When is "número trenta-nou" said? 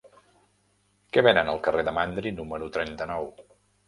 2.39-3.29